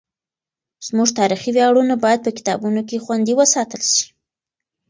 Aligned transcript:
زموږ 0.87 1.09
تاریخي 1.19 1.49
ویاړونه 1.53 1.95
باید 2.03 2.19
په 2.25 2.31
کتابونو 2.37 2.81
کې 2.89 3.03
خوندي 3.03 3.33
وساتل 3.35 3.81
سي. 3.93 4.05